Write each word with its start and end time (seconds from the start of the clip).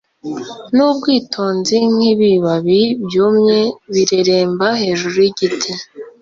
Nubwitonzi 0.75 1.75
nkibibabi 1.95 2.81
byumye 3.05 3.59
bireremba 3.93 4.67
hejuru 4.81 5.15
yigiti 5.25 5.71